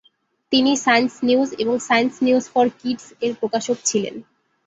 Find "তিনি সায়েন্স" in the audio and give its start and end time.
0.51-1.13